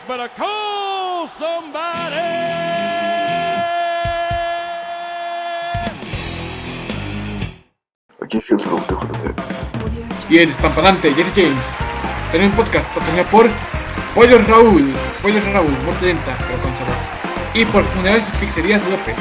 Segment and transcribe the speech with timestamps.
[0.00, 2.16] else better call somebody.
[10.28, 11.64] Y el despampanante Jesse James.
[12.30, 13.48] Tenemos un podcast patrocinado por
[14.14, 14.92] Pollo Raúl.
[15.22, 16.94] Pollo Raúl, muerte lenta, pero con sabor.
[17.52, 19.16] Y por Funerales y Pizzerías López.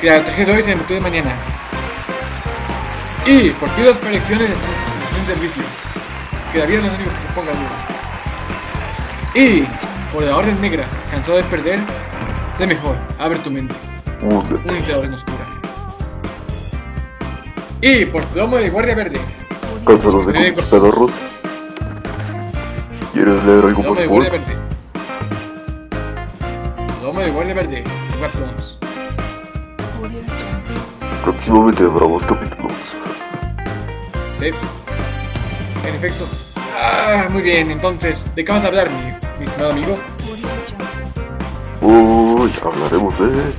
[0.00, 1.32] Que la traje de hoy se me de mañana.
[3.26, 5.64] Y por pidas proyecciones de servicio.
[6.52, 7.93] Que la vida no es que se ponga duro.
[9.34, 9.64] Y
[10.12, 11.80] por la Orden Negra, cansado de perder,
[12.56, 13.74] sé mejor, abre tu mente.
[14.22, 15.38] Un inflador en oscura.
[17.80, 19.20] Y por tu lomo de Guardia Verde,
[19.84, 21.10] Cansados de conquistadorros.
[23.12, 24.06] ¿Quieres leer algo más por?
[24.06, 24.56] Guardia Verde.
[27.02, 27.84] Lomo de Guardia Verde.
[31.24, 32.72] Próximamente bravos capítulos.
[34.38, 34.50] Sí.
[35.88, 36.24] En efecto.
[36.80, 39.23] Ah, muy bien, entonces, ¿de qué vamos a hablar, mi
[39.54, 39.96] estimado amigo?
[41.82, 43.52] Hoy hablaremos de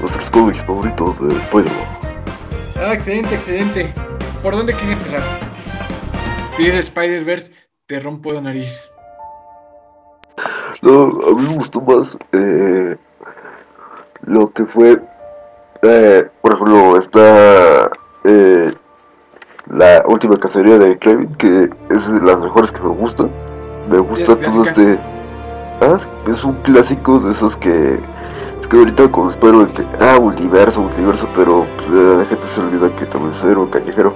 [0.00, 1.86] nuestros cómics favoritos de Spider-Man.
[2.76, 3.92] Ah, excelente, excelente.
[4.42, 5.22] ¿Por dónde quieres empezar?
[6.56, 7.52] Si es Spider-Verse,
[7.86, 8.90] te rompo la nariz.
[10.82, 12.96] No, a mí me gustó más eh,
[14.22, 15.00] lo que fue,
[15.82, 17.90] eh, por ejemplo, esta
[18.24, 18.72] eh,
[19.70, 23.30] la última cacería de Kraven, que es de las mejores que me gustan.
[23.90, 24.98] Me gusta todo este.
[25.80, 27.98] Ah, es un clásico de esos que.
[28.60, 29.84] Es que ahorita cuando espero este.
[30.00, 34.14] Ah, multiverso, multiverso, pero pues, la gente se olvida que también es cero, callejero.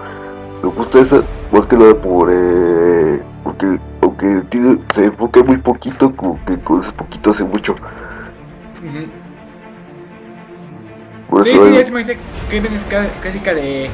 [0.63, 2.31] Me gusta esa, más que nada por.
[2.33, 7.75] Eh, porque aunque tiene, se enfoca muy poquito, como que con ese poquito hace mucho.
[11.31, 11.79] Por Sí, eso sí, hay-
[12.75, 13.89] es ca- clásica de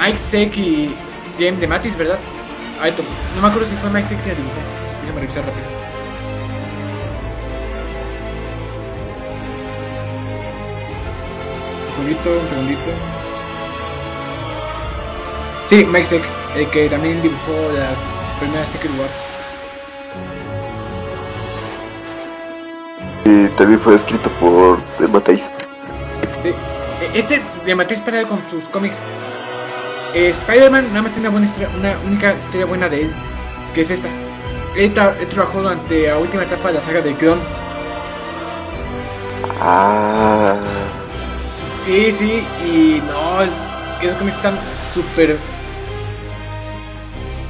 [0.00, 0.94] Mike Seck y
[1.38, 2.18] Game de Matis, ¿verdad?
[2.80, 2.92] Ay,
[3.34, 4.54] no me acuerdo si fue Mike la dibujó.
[5.02, 5.66] Déjame revisar rápido.
[11.88, 12.90] Un segundito, un segundito.
[15.64, 16.06] Sí, Mike
[16.56, 17.98] el que también dibujó las
[18.40, 19.22] primeras Secret Wars.
[23.24, 25.42] y también fue escrito por Emma Tais.
[26.40, 26.48] Sí.
[26.48, 29.02] E- Este de Parada con sus cómics.
[30.14, 33.14] Eh, Spider-Man nada más tiene una buena historia, una única historia buena de él,
[33.74, 34.08] que es esta.
[34.74, 37.42] Él, él trabajó durante la última etapa de la saga de Clone.
[39.60, 40.56] Ah,
[41.84, 43.58] Sí, sí, y no, es,
[44.00, 44.58] esos cómics están
[44.92, 45.38] súper.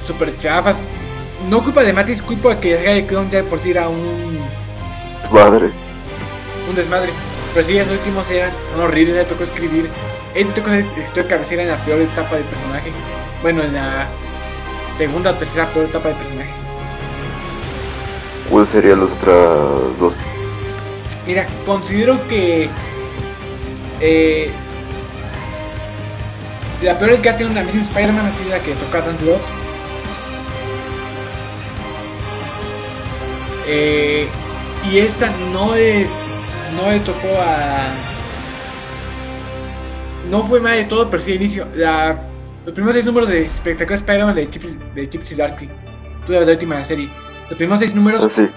[0.01, 0.83] súper chafas.
[1.49, 3.89] No culpa de Matis, culpa de que la saga de Clone ya por sí era
[3.89, 4.55] un,
[5.31, 5.71] madre.
[6.69, 7.13] un desmadre.
[7.55, 9.91] Pero sí, esos últimos eran, son horribles, le tocó escribir.
[10.39, 12.93] Este escritor de cabecera en la peor etapa del personaje.
[13.43, 14.07] Bueno, en la
[14.97, 16.51] segunda o tercera peor etapa del personaje.
[18.49, 20.15] ¿Cuáles serían las otras dos?
[21.27, 22.69] Mira, considero que
[24.01, 24.53] eh,
[26.83, 29.19] la peor que ha tenido una Amazing Spider-Man ha sido la que tocó a Dan
[29.19, 29.43] Slott.
[33.67, 34.29] Eh,
[34.89, 36.09] y esta no es,
[36.77, 37.89] no le tocó a
[40.29, 41.67] no fue mal de todo, pero sí de inicio.
[41.75, 42.21] La,
[42.65, 45.69] los primeros seis números de Spectacular Spider-Man de Chip, de Chip Zdarsky.
[46.27, 47.09] Tú la última de la serie.
[47.49, 48.49] Los primeros seis números Ah, sí.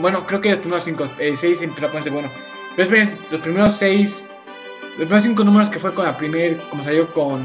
[0.00, 2.28] Bueno, creo que los primeros 5, el 6 empezó a ponerse bueno.
[2.74, 4.24] Pero es los primeros 6,
[4.82, 7.44] los primeros 5 números que fue con la primer, como salió con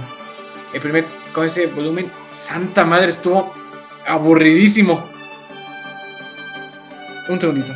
[0.74, 3.54] el primer, con ese volumen, santa madre, estuvo
[4.08, 5.04] aburridísimo.
[7.30, 7.74] Un segundito.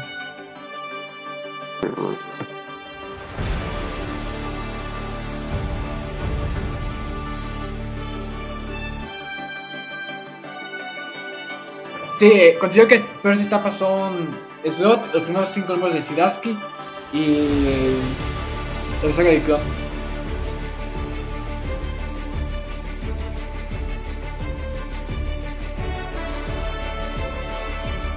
[12.18, 14.30] Sí, eh, considero que las peores etapas son
[14.64, 16.58] Slot, los primeros 5 números de Sidarsky
[17.12, 17.98] y
[19.04, 19.64] la saga de Clone.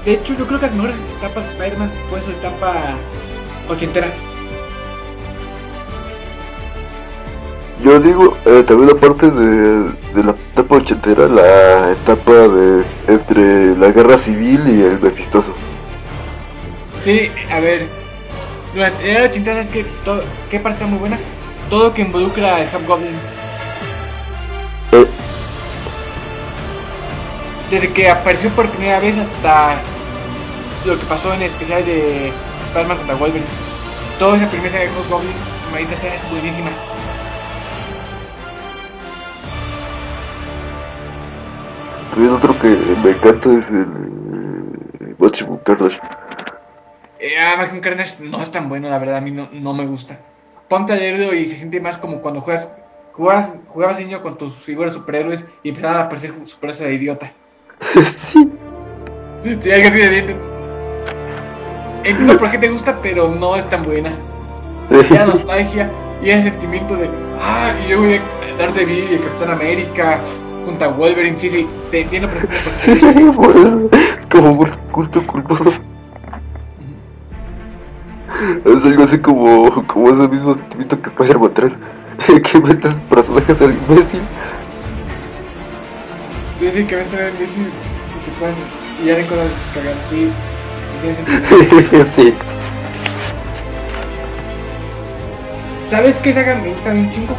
[0.05, 2.97] De hecho, yo creo que las mejores etapas de Spider-Man fue su etapa
[3.69, 4.11] ochentera.
[7.83, 13.89] Yo digo, eh, también aparte de, de la etapa ochentera, la etapa de entre la
[13.93, 15.53] guerra civil y el Mephistoso.
[17.03, 17.87] Sí, a ver.
[18.75, 21.19] Durante la era ochentera, ¿sabes qué, todo, qué parte está muy buena?
[21.71, 23.15] Todo que involucra al Hobgoblin.
[24.93, 25.07] Eh,
[27.71, 29.77] Desde que apareció por primera vez hasta
[30.85, 32.33] lo que pasó en el especial de
[32.65, 33.47] Spider-Man contra Wolverine.
[34.19, 35.33] Toda esa primera de Hobgoblin,
[35.71, 36.71] maldita sea, es buenísima.
[42.19, 46.01] También otro que me encanta es el eh, Maximum Carnage.
[47.21, 49.87] Eh, ah, Maximum Carnage no es tan bueno, la verdad, a mí no, no me
[49.87, 50.19] gusta.
[50.69, 52.69] Ponte a leerlo y se siente más como cuando juegas,
[53.13, 57.33] jugabas, jugabas niño con tus figuras superhéroes y empezaban a aparecer superhéroes de idiota.
[58.19, 58.51] sí.
[59.61, 60.37] Sí, algo así de bien.
[62.03, 64.11] Entiendo por qué te gusta, pero no es tan buena.
[64.91, 65.89] Y la nostalgia
[66.21, 67.09] y el sentimiento de,
[67.41, 70.19] ah, y yo voy a dar de vida y Capitán América
[70.69, 73.89] junto a Wolverine, sí, sí, te entiendo perfectamente.
[74.21, 75.73] Es como por gusto culposo.
[78.67, 81.79] Es algo así como, como ese mismo sentimiento que Spider-Man 3.
[82.43, 84.21] que metes personajes al imbécil.
[86.57, 88.55] Sí, sí, que ves primero imbécil y te ponen,
[89.03, 90.31] y ya de cosas cagadas, sí.
[92.23, 92.35] sí.
[95.87, 97.35] ¿Sabes qué saga me gusta bien chingo?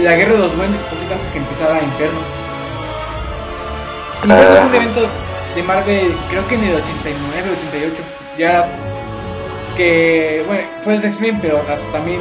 [0.00, 2.37] La Guerra de los Duendes, poquito antes que empezara Inferno.
[4.24, 5.08] Inferno es un evento
[5.54, 8.02] de Marvel, creo que en el 89, 88.
[8.36, 8.68] Ya
[9.76, 12.20] que, bueno, fue de X-Men, pero ah, también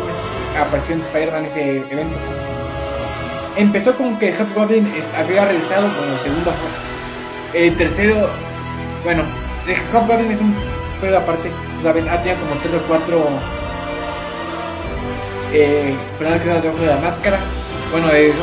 [0.59, 2.15] apareció en Spider-Man ese evento.
[3.55, 6.51] Empezó con que Hobgoblin había regresado, bueno, el segundo.
[7.53, 8.29] El tercero,
[9.03, 9.23] bueno,
[9.67, 10.53] el Hobgoblin es un
[11.01, 13.27] pedo aparte, tú sabes, ah, tenía como tres o cuatro
[15.53, 17.39] eh, personas que de la máscara.
[17.91, 18.33] Bueno, eh,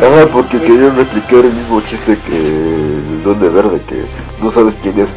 [0.00, 4.04] Ah, porque querían replicar el mismo chiste que el Duende Verde, que
[4.40, 5.08] no sabes quién es.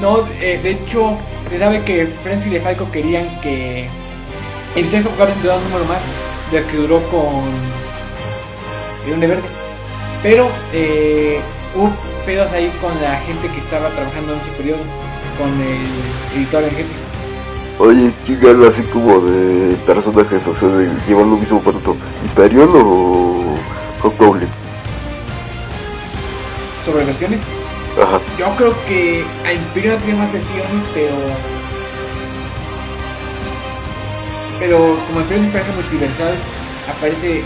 [0.00, 1.18] No, eh, de hecho,
[1.50, 3.88] se sabe que Frenzy y DeFalco querían que
[4.76, 6.02] el Hobgoblin durara un número más
[6.50, 7.44] de que duró con
[9.02, 9.48] el Duende Verde.
[10.22, 11.40] Pero eh,
[11.74, 11.92] hubo
[12.24, 14.80] pedos ahí con la gente que estaba trabajando en ese periodo,
[15.38, 17.07] con el editor en jefe.
[17.78, 20.42] Oye, ¿quién gana así como de personajes?
[20.46, 21.96] O sea, de, ¿llevan lo mismo tanto?
[22.24, 23.54] ¿Hyperion o
[24.02, 24.48] Hobgoblin?
[26.90, 27.42] sobre versiones.
[28.00, 28.20] Ajá.
[28.38, 31.14] Yo creo que a Imperio tiene más versiones, pero.
[34.58, 36.34] Pero como Imperio es un personaje multiversal,
[36.88, 37.42] aparece.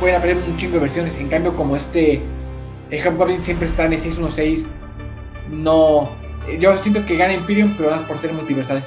[0.00, 1.14] Pueden aparecer un chingo de versiones.
[1.16, 2.20] En cambio, como este.
[2.90, 4.70] El Hobgoblin siempre está en el 616.
[5.50, 6.08] No.
[6.60, 8.84] Yo siento que gana Imperium, pero más por ser multiversal.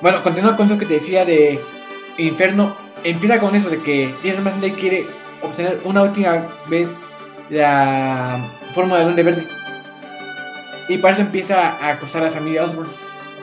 [0.00, 1.60] Bueno, continuando con lo que te decía de
[2.16, 2.74] Inferno,
[3.04, 5.06] empieza con eso de que Jason Massey quiere
[5.42, 6.94] obtener una última vez
[7.50, 8.38] la
[8.72, 9.46] forma de Duende Verde.
[10.88, 12.88] Y para eso empieza a acosar a la familia Osborn,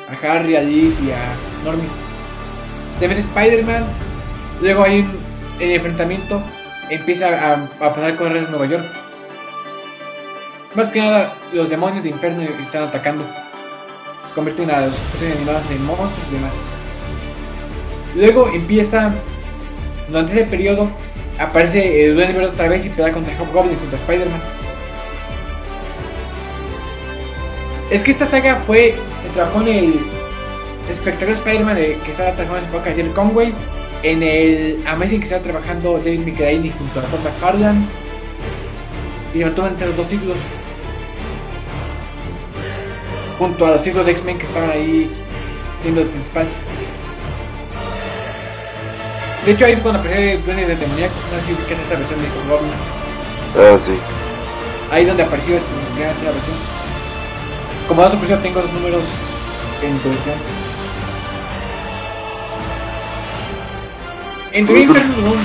[0.10, 1.88] a Harry, a Liz y a Normie.
[2.98, 3.86] Se mete Spider-Man,
[4.62, 5.28] luego hay un
[5.60, 6.42] el enfrentamiento,
[6.90, 8.86] empieza a, a pasar cosas en Nueva York.
[10.76, 13.24] Más que nada, los demonios de Inferno están atacando.
[14.36, 14.96] Convierten a los
[15.36, 16.54] animados en monstruos y demás.
[18.16, 19.14] Luego empieza,
[20.08, 20.90] durante ese periodo,
[21.40, 24.42] aparece el Duende Verde otra vez y pelea contra Hobgoblin contra Spider-Man.
[27.90, 29.94] Es que esta saga fue, se trabajó en el
[30.90, 33.54] espectacular Spider-Man de- que estaba trabajando en su época Jerry Conway,
[34.04, 37.86] en el Amazing que estaba trabajando David Michelaini junto a Tom McFarlane,
[39.34, 40.38] y mantuvo entre los dos títulos.
[43.38, 45.12] Junto a los títulos de X-Men que estaban ahí
[45.80, 46.48] siendo el principal.
[49.46, 51.14] De hecho, ahí es cuando apareció Duende del Demoníaco.
[51.32, 52.72] No sé si ubican esa versión de Hobgoblin.
[53.56, 53.94] Ah, sí.
[54.92, 55.70] Ahí es donde apareció esta
[56.00, 56.58] esa versión.
[57.88, 59.04] Como dato curioso, tengo esos números
[59.82, 60.36] en colección.
[64.52, 65.38] En tuvo un,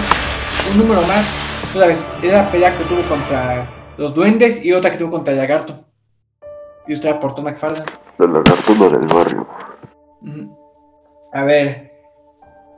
[0.72, 1.24] un número más.
[1.72, 5.38] Tú sabes, esa pelea que tuvo contra los duendes y otra que tuvo contra el
[5.38, 5.84] lagarto.
[6.86, 7.84] Y usted por Tom McFarlane.
[8.18, 9.46] La lagartona del barrio.
[11.32, 11.92] A ver.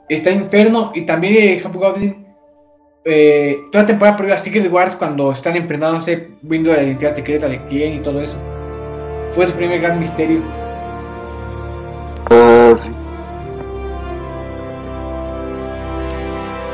[0.07, 2.25] Está Inferno y también eh, Hobgoblin.
[3.05, 7.47] Eh, toda la temporada previa a Secret Wars cuando están enfrentándose, viendo la identidad secreta
[7.47, 8.37] de quién y todo eso.
[9.31, 10.41] Fue su primer gran misterio.
[12.31, 12.89] Ah, sí.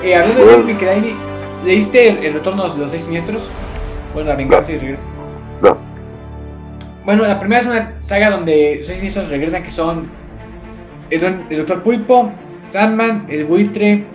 [0.03, 1.13] Eh, hablando de David
[1.65, 3.49] ¿leíste el, el retorno de los seis siniestros?
[4.13, 5.03] Bueno, la venganza y regreso.
[5.61, 5.77] No.
[7.05, 10.09] Bueno, la primera es una saga donde seis siniestros regresan, que son
[11.09, 12.31] el, el Doctor Pulpo,
[12.61, 14.05] Sandman, el Buitre,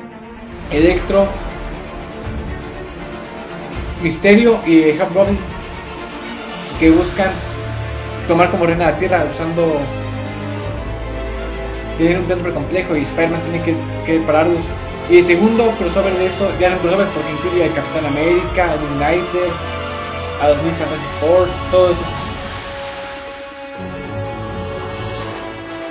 [0.71, 1.27] Electro,
[4.03, 5.39] Misterio y Hobgoblin,
[6.79, 7.31] que buscan
[8.29, 9.81] tomar como reina la Tierra usando...
[11.99, 14.67] Tienen un templo complejo y Spider-Man tiene que, pararlos.
[15.09, 18.77] Y el segundo crossover de eso, ya un crossover porque incluye al Capitán América, a
[18.77, 19.51] United,
[20.43, 22.05] a los New Fantastic Four, todo eso.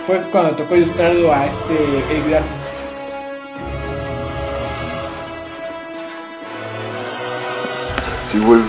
[0.06, 1.74] Fue cuando tocó ilustrarlo a este
[2.12, 2.66] Eric Larson.
[8.32, 8.62] sí, igual,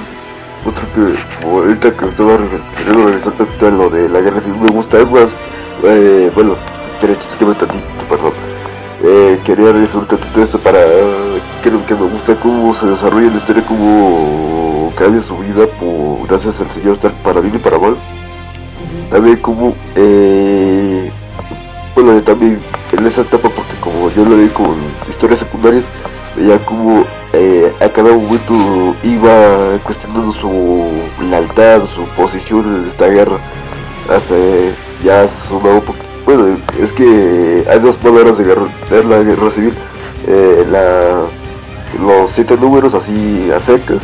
[0.64, 5.35] otro que, ahorita que estaba revisar tantito lo de la guerra civil, me gusta más,
[5.85, 6.57] eh, bueno,
[7.00, 8.33] derechito tantito, perdón.
[9.05, 10.78] Eh, quería revisar un tantito esto para,
[11.62, 16.61] creo que me gusta cómo se desarrolla la historia, cómo cambia su vida por, gracias
[16.61, 17.97] al señor Stark para bien y para mal.
[19.11, 20.75] También como, eh,
[21.97, 22.59] bueno, también
[22.93, 24.76] en esa etapa, porque como yo lo vi con
[25.09, 25.85] historias secundarias,
[26.37, 30.91] veía como eh, a cada momento iba cuestionando su
[31.29, 33.38] lealtad, su posición en esta guerra,
[34.11, 34.35] hasta
[35.03, 36.05] ya sumaba un poquito.
[36.26, 39.73] Bueno, es que hay dos palabras de, guerra, de la guerra civil,
[40.26, 41.23] eh, la,
[41.99, 44.03] los siete números así a secas.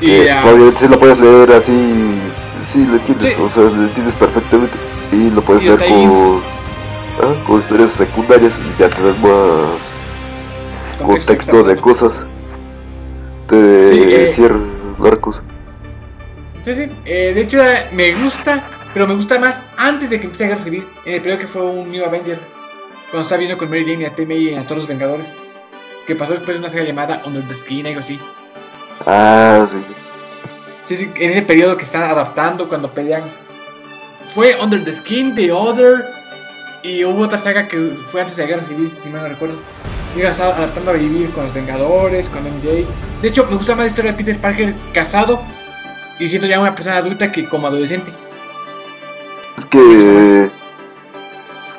[0.00, 1.72] Y Eh, obviamente sí lo puedes leer así,
[2.70, 3.40] sí lo entiendes, Sí.
[3.42, 4.76] o sea, lo entiendes perfectamente
[5.12, 6.40] y lo puedes Y ahí con,
[7.22, 9.90] ah, con historias secundarias y ya te das más
[11.06, 12.20] contexto de cosas
[13.48, 14.32] de Sí, eh.
[14.34, 15.40] ciertos narcos.
[16.62, 16.88] Sí, sí.
[17.04, 17.58] eh, de hecho,
[17.92, 20.84] me gusta, pero me gusta más antes de que empiece la guerra civil.
[21.04, 22.38] En el periodo que fue un New Avenger.
[23.10, 24.26] Cuando estaba viendo con Mary Jane y a T.
[24.26, 25.30] May y a todos los Vengadores.
[26.08, 28.18] Que pasó después de una saga llamada Under the Skin, algo así.
[29.06, 29.78] Ah, sí.
[30.88, 33.24] En ese periodo que están adaptando cuando pelean.
[34.34, 36.04] Fue Under the Skin, The Other.
[36.82, 39.56] Y hubo otra saga que fue antes de la guerra civil, si mal no recuerdo.
[40.16, 42.86] Está adaptando a vivir con los Vengadores, con MJ.
[43.20, 45.42] De hecho, me gusta más la historia de Peter Parker casado
[46.18, 48.12] y siendo ya una persona adulta que como adolescente.
[49.58, 50.50] Es que,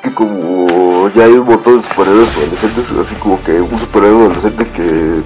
[0.02, 4.68] que como ya hay un montón de superhéroes adolescentes, así como que un superhéroe adolescente
[4.70, 5.22] que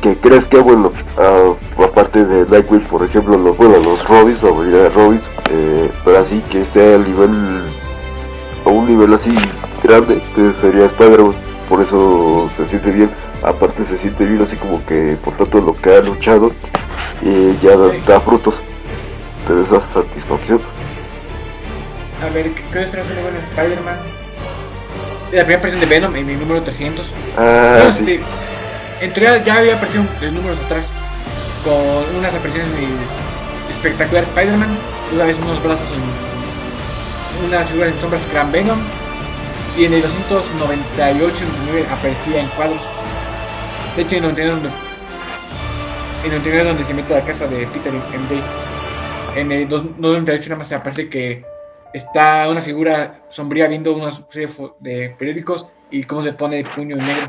[0.00, 1.52] que crees que bueno, ah,
[1.82, 6.18] aparte de Nightwing, por ejemplo, los, bueno, los Robins, la mayoría de Robins, eh, pero
[6.18, 7.62] así que esté al nivel,
[8.64, 9.34] a un nivel así
[9.82, 11.34] grande, que sería Spider-Man,
[11.68, 13.10] por eso se siente bien,
[13.42, 16.52] aparte se siente bien así como que por tanto lo que ha luchado,
[17.22, 17.76] y ya
[18.06, 18.60] da, frutos,
[19.46, 20.60] te da satisfacción.
[22.22, 23.96] A ver, ¿qué fue bueno en Spider-Man?
[25.32, 27.12] La primera aparición de Venom en el número 300.
[27.38, 28.00] Ah, sí.
[28.00, 28.20] este,
[29.00, 30.92] en teoría ya había aparecido en números atrás
[31.64, 32.86] con unas apariciones de
[33.70, 34.78] espectacular Spider-Man,
[35.12, 38.78] una vez unos brazos en unas figuras en sombras eran Venom
[39.78, 42.82] y en el 298 y 99 aparecía en cuadros.
[43.96, 44.68] De hecho en 99 donde,
[46.24, 48.42] en 99 donde se mete la casa de Peter MJ.
[49.36, 51.44] En el 298 nada más se aparece que
[51.94, 54.48] está una figura sombría viendo una serie
[54.80, 57.28] de periódicos y cómo se pone puño en negro.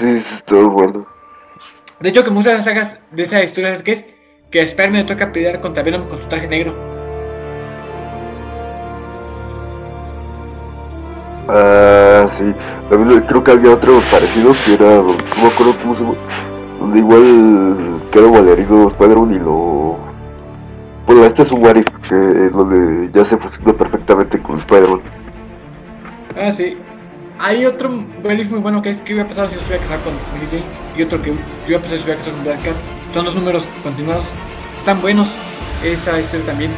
[0.00, 1.06] Sí, todo bueno.
[2.00, 4.06] De hecho, que muchas de las sagas de esa historia es que es
[4.50, 6.74] que Spider-Man le toca pelear contra Venom con su traje negro.
[11.50, 12.44] Ah, sí.
[12.88, 16.14] También creo que había otro parecido que era, no me acuerdo cómo se llama,
[16.78, 19.98] donde igual queda malherido Spider-Man y lo...
[21.04, 25.02] Bueno, este es un What If, que donde ya se fusiona perfectamente con Spider-Man.
[26.38, 26.78] Ah, sí.
[27.42, 27.88] Hay otro
[28.22, 30.46] belief muy bueno que es que hubiera pasado si no se hubiera casado con Mary
[30.50, 30.62] Jane
[30.94, 31.32] y otro que
[31.64, 32.74] hubiera pasado si se hubiera casado con Black Cat.
[33.14, 34.26] Son dos números continuados.
[34.76, 35.38] Están buenos
[35.82, 36.70] esa historia también.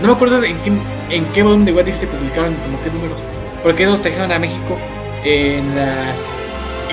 [0.00, 0.72] No me acuerdo en qué,
[1.10, 3.20] en qué volumen de What se publicaron, como qué números.
[3.64, 4.78] Porque esos trajeron a México
[5.24, 6.16] en las.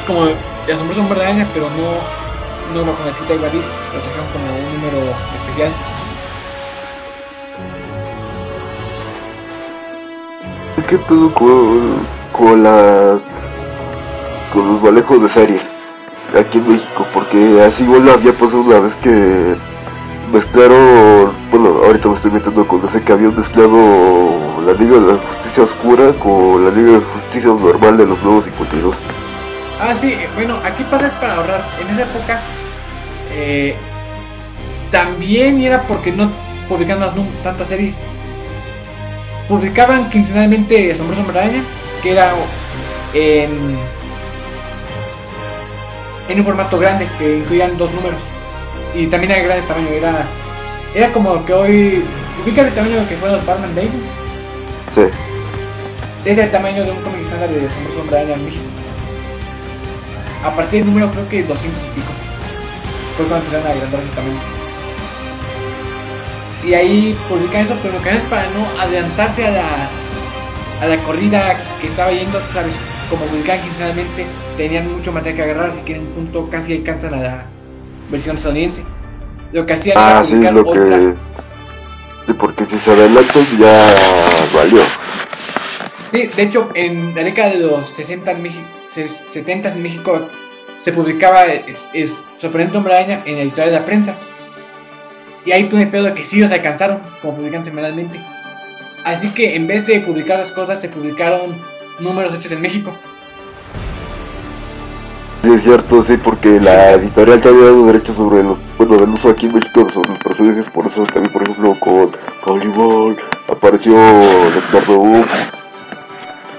[0.07, 1.21] como de asombroso hombre
[1.53, 5.71] pero no, no bajo la etiqueta de What lo trajeron como un número especial.
[10.89, 11.31] ¿Qué pedo
[12.33, 13.21] con, las...
[14.51, 15.59] con los malejos de serie
[16.37, 17.05] aquí en México?
[17.13, 19.55] Porque así igual había pasado una vez que
[20.31, 23.77] mezclaron, bueno, ahorita me estoy metiendo con ese que habían mezclado
[24.65, 28.43] la Liga de la Justicia Oscura con la Liga de Justicia Normal de los Nuevos
[28.45, 28.95] 52.
[29.81, 31.63] Ah, sí, eh, bueno, aquí pasa es para ahorrar.
[31.81, 32.41] En esa época
[33.31, 33.75] eh,
[34.91, 36.31] también era porque no
[36.69, 37.99] publicaban num- tantas series.
[39.47, 41.63] Publicaban quincenalmente Asombroso Hombre Araña,
[42.03, 42.33] que era
[43.13, 43.77] en,
[46.29, 48.21] en un formato grande, que incluían dos números.
[48.93, 50.27] Y también era grande tamaño, era,
[50.93, 52.03] era como que hoy.
[52.43, 54.01] ¿Ubicas el tamaño que fueron los Batman Daily?
[54.93, 55.01] Sí.
[56.25, 58.63] Es el tamaño de un cómic estándar de Asombroso Hombre Araña en México.
[60.43, 62.11] A partir del número creo que 200 y pico.
[63.15, 64.39] Fue cuando empezaron a agrandar ese tamaño.
[66.65, 69.89] Y ahí publican eso, pero lo que hacen es para no adelantarse a la,
[70.83, 72.73] a la corrida que estaba yendo, ¿sabes?
[73.09, 74.25] Como publicaban quincenalmente,
[74.57, 77.45] tenían mucho material que agarrar, así que en un punto casi alcanzan a la
[78.11, 78.83] versión estadounidense.
[79.53, 80.83] Lo que hacían Ah, era sí, lo otra.
[80.83, 81.13] que...
[82.25, 83.93] Sí, porque si se adelantan ya
[84.53, 84.81] valió.
[86.11, 90.27] Sí, de hecho, en la década de los 60 en México, 70 en México
[90.79, 94.15] se publicaba es, es Sorprendente Hombre Araña en el editorial de la prensa.
[95.45, 98.19] Y ahí tuve pedo de que sí los alcanzaron, como publican semanalmente.
[99.03, 101.55] Así que en vez de publicar las cosas, se publicaron
[101.99, 102.93] números hechos en México.
[105.43, 109.09] Sí, es cierto, sí, porque la editorial te había dado derechos sobre los, bueno, del
[109.09, 113.17] uso aquí en México sobre los personajes, por eso también, por ejemplo, con Calibur
[113.49, 115.25] apareció Doctor Who,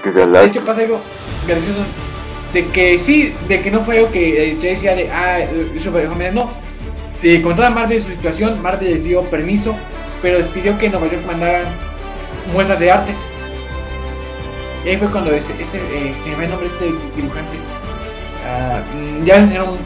[0.03, 0.99] que De hecho pasa algo
[1.47, 1.83] gracioso.
[2.53, 5.39] De que sí, de que no fue algo que editorial decía de, ah,
[5.75, 6.51] eso fue no.
[7.23, 9.75] Eh, con toda Marvel su situación, Marvel les dio permiso,
[10.21, 11.65] pero les pidió que en Nueva York mandaran
[12.53, 13.17] muestras de artes.
[14.83, 16.85] Y ahí fue cuando ese, ese, eh, se llama el nombre este
[17.15, 17.57] dibujante.
[18.93, 19.77] Mm, ya lo enseñaron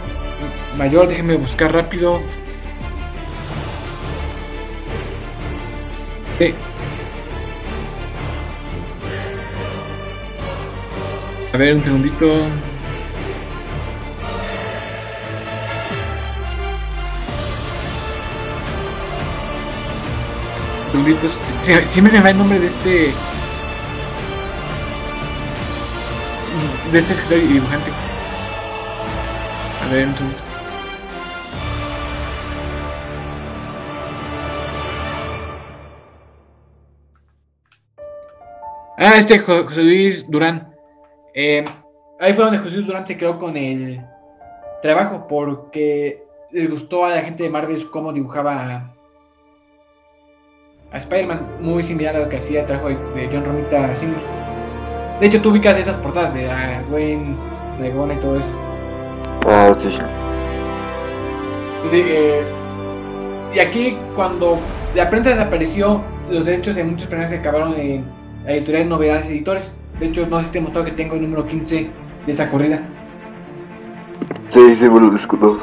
[0.77, 2.21] mayor, déjenme buscar rápido.
[6.37, 6.53] Sí.
[11.53, 12.45] A ver, un segundito.
[20.99, 23.11] Un segundito, si, si- si me se me va el nombre de este.
[26.91, 27.91] De este escritor y dibujante.
[29.85, 30.37] A ver, un segundo.
[38.97, 40.75] Ah, este Jo- José Luis Durán.
[41.33, 41.63] Eh,
[42.19, 44.01] ahí fue donde José Luis Durán se quedó con el
[44.81, 48.93] trabajo porque le gustó a la gente de Marvel cómo dibujaba
[50.91, 54.15] a, Spider-Man, muy similar a lo que hacía el trabajo de, de John Romita Sr.
[55.19, 57.35] De hecho, tú ubicas esas portadas de ah, Gwen,
[57.81, 58.51] Legona y todo eso.
[59.45, 59.89] ah, sí,
[61.77, 62.43] Entonces, eh,
[63.53, 64.59] y aquí, cuando
[64.95, 68.05] la prensa desapareció, los derechos de muchos personajes acabaron en
[68.45, 69.77] la editorial Novedades Editores.
[69.99, 71.89] De hecho, no sé si te he mostrado que tengo el número 15
[72.25, 72.81] de esa corrida.
[74.47, 75.59] sí, sí, me lo discuto.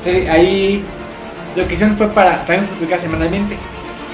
[0.00, 0.84] Sí, ahí
[1.56, 3.56] lo que hicieron fue para también publicar semanalmente.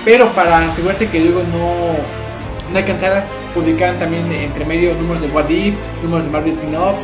[0.05, 3.24] Pero para asegurarse que luego no, no alcanzara,
[3.55, 6.94] publicaban también entre medio números de What If, números de Marvel Teen Up,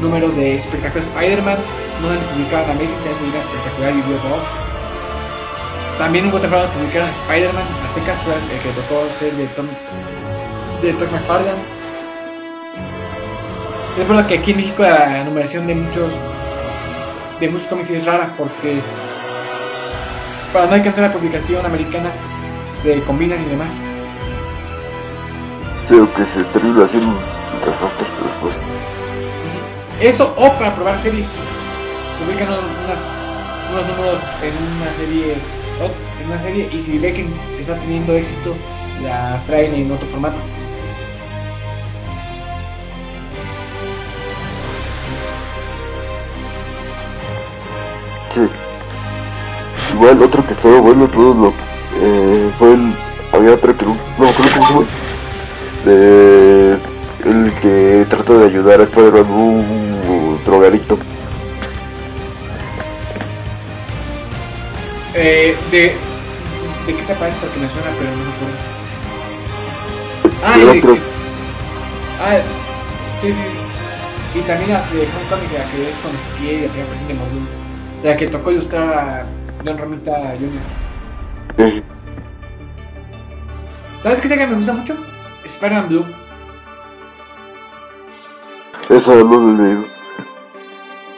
[0.00, 1.58] números de Espectacular Spider-Man,
[2.00, 4.42] no publicaban Amazing, también publicaban Espectacular y Up.
[5.98, 9.66] También hubo temporada donde publicaron Spider-Man, a secas, el que tocó ser de Tom,
[10.80, 11.80] de Tom McFarlane.
[13.98, 16.14] Es verdad que aquí en México la numeración de muchos
[17.38, 18.80] de muchos cómics es rara porque
[20.52, 22.10] para no alcanzar la publicación americana
[22.82, 23.72] se combinan y demás.
[25.88, 28.54] Sí, aunque se termina haciendo un desastre después.
[30.00, 31.28] Eso o para probar series.
[32.18, 32.60] Publican unos,
[33.70, 35.36] unos números en una serie
[36.20, 37.26] en una serie y si ve que
[37.58, 38.54] está teniendo éxito
[39.02, 40.38] la traen en otro formato.
[48.34, 48.69] Sí.
[49.92, 51.48] Igual otro que estaba bueno todo lo
[52.02, 52.94] eh, fue el
[53.32, 53.96] había otro que no
[54.32, 54.82] se llama
[55.84, 56.78] de
[57.24, 60.98] el que trata de ayudar a Spider-Man un drogadicto
[65.14, 65.80] Eh, de,
[66.86, 67.36] ¿De qué te parece?
[67.40, 68.56] Porque me suena pero no me acuerdo.
[70.44, 70.98] Ah, de- creo-
[72.20, 72.38] ah,
[73.20, 74.38] sí, sí.
[74.38, 76.12] Y también las de Homecoming, la que es con
[76.46, 77.48] y la primera versión de Modul.
[78.04, 79.26] La que tocó ilustrar a
[79.64, 80.60] John Romita Jr.
[81.58, 81.82] eh,
[84.02, 84.96] ¿Sabes qué saga me gusta mucho?
[85.44, 86.06] Spider-Man Blue.
[88.88, 89.84] esa no lo he leído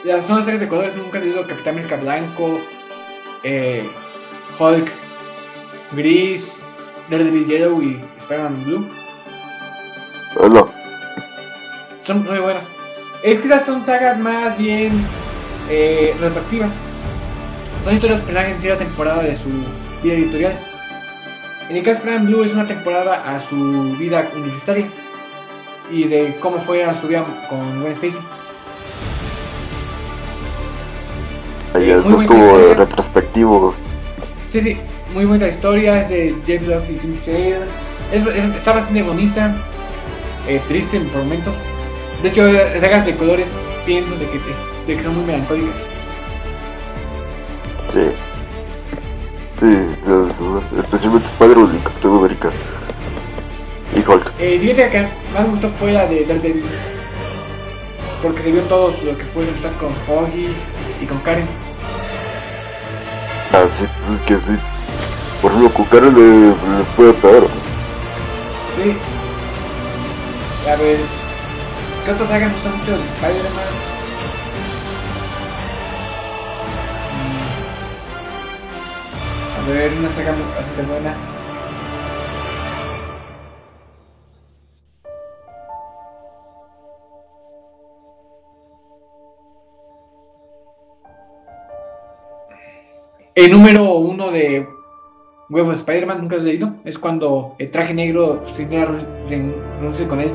[0.03, 2.59] Las son las sagas de colores, nunca he leído Capitán América Blanco,
[3.43, 3.89] eh,
[4.59, 4.91] Hulk,
[5.93, 6.61] Gris,
[7.09, 8.89] Daredevil Yellow y Spider-Man Blue.
[10.49, 10.69] no
[11.99, 12.69] Son muy buenas.
[13.23, 14.91] Es que esas son sagas más bien
[15.69, 16.79] eh, retroactivas.
[17.83, 19.49] Son historias personajes en cierta temporada de su
[20.01, 20.57] vida editorial.
[21.69, 24.85] En el caso de Spider-Man Blue es una temporada a su vida universitaria
[25.91, 28.17] y de cómo fue a su vida con Gwen Stacy.
[31.73, 32.73] ahí Eh, es muy buena como historia.
[32.75, 33.73] retrospectivo
[34.49, 34.77] Sí, sí,
[35.13, 37.15] muy buena historia, es de James Love y Tim.
[37.15, 39.55] Es, es- está bastante bonita,
[40.47, 41.55] eh, triste por momentos.
[42.21, 43.51] De hecho, las sagas de colores
[43.85, 44.39] pienso de que,
[44.87, 45.83] de que son muy melancólicas.
[47.93, 48.11] Sí
[49.59, 49.77] sí
[50.79, 52.49] especialmente Spider-Man y Capitán América
[53.95, 55.01] y Hulk Eh, fíjate que
[55.33, 56.65] más me gustó fue la de Daredevil.
[58.21, 60.55] Porque se vio todo lo que fue estar con Foggy
[61.01, 61.47] y con Karen.
[63.53, 64.59] ah sí es que sí
[65.41, 67.43] por ejemplo con Karen le, le puede pegar
[68.75, 68.95] Sí.
[70.71, 70.97] A ver,
[72.05, 73.92] ¿qué otra saga me gusta mucho de Spider-Man?
[79.63, 81.15] A ver, una saga bastante buena.
[93.35, 94.67] El número uno de
[95.49, 96.73] Web of Spider-Man, nunca has leído.
[96.83, 100.31] Es cuando el traje negro se renuncia con él.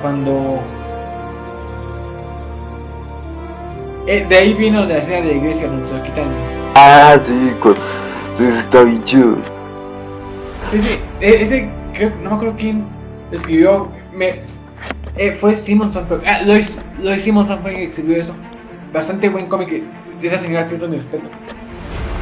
[0.00, 0.60] Cuando.
[4.06, 6.28] Eh, de ahí vino la escena de iglesia donde se lo quitan.
[6.76, 7.32] Ah, sí,
[8.36, 9.36] sí, está bien chido.
[10.70, 12.84] Sí, sí, e- ese creo, no me acuerdo quién
[13.32, 13.88] escribió.
[14.12, 14.40] Me,
[15.16, 18.34] eh, fue Simonson, pero, ah, Lois, Lois Simonson fue quien escribió eso.
[18.92, 19.70] Bastante buen cómic.
[19.72, 19.82] eh,
[20.22, 21.28] Esa señora tiene mi respeto.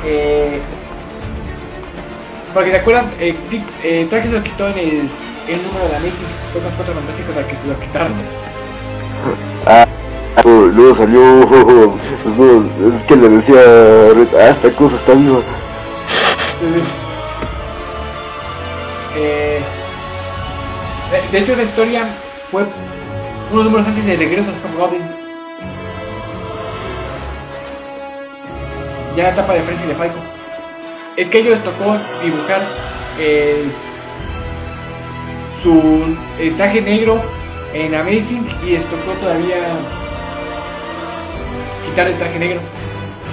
[0.05, 0.59] Eh,
[2.53, 3.35] porque te acuerdas, eh,
[3.83, 4.89] eh, Traje se lo quitó en el,
[5.49, 6.27] el número de Amazing.
[6.53, 8.13] Fue los cuatro fantásticos a que se lo quitaron.
[10.45, 11.23] Luego, luego salió.
[12.23, 13.57] Es que le decía.
[14.39, 15.41] Ah, esta cosa está viva.
[19.17, 19.61] Eh,
[21.33, 22.07] de, hecho, la historia
[22.45, 22.65] fue
[23.51, 25.03] unos números antes de regreso a Home Goblin.
[29.17, 30.19] Ya la etapa de Frenzy de Falco.
[31.17, 32.63] Es que ellos tocó dibujar
[33.19, 33.65] eh,
[35.61, 37.21] su el traje negro
[37.75, 39.57] en Amazing y les tocó todavía
[41.87, 42.61] quitar el traje negro.